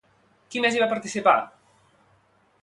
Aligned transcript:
Qui 0.55 0.63
més 0.63 0.77
hi 0.77 0.81
va 0.83 0.87
participar? 0.93 1.35